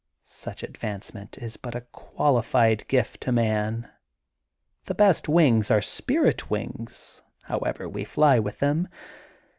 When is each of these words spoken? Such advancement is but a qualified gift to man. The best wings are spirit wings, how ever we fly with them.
Such 0.25 0.63
advancement 0.63 1.37
is 1.37 1.57
but 1.57 1.75
a 1.75 1.81
qualified 1.81 2.87
gift 2.87 3.21
to 3.21 3.31
man. 3.31 3.87
The 4.85 4.95
best 4.95 5.29
wings 5.29 5.69
are 5.69 5.79
spirit 5.79 6.49
wings, 6.49 7.21
how 7.43 7.59
ever 7.59 7.87
we 7.87 8.03
fly 8.03 8.39
with 8.39 8.57
them. 8.57 8.87